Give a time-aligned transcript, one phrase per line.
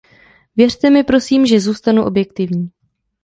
[0.55, 2.69] Věřte mi, prosím, že zůstanu objektivní.